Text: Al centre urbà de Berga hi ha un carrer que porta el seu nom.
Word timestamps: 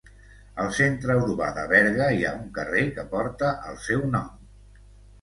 Al 0.63 0.71
centre 0.77 1.17
urbà 1.25 1.51
de 1.59 1.67
Berga 1.75 2.09
hi 2.17 2.25
ha 2.25 2.33
un 2.41 2.49
carrer 2.57 2.89
que 2.99 3.09
porta 3.15 3.55
el 3.71 3.81
seu 3.89 4.07
nom. 4.19 4.37